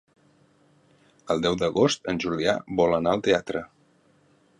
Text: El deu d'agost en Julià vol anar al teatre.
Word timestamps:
El 1.35 1.43
deu 1.43 1.57
d'agost 1.63 2.09
en 2.13 2.21
Julià 2.23 2.55
vol 2.81 2.95
anar 3.01 3.13
al 3.19 3.23
teatre. 3.29 3.63